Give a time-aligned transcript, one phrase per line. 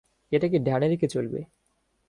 [0.31, 1.39] এটাকে ডানে রেখে চলবে।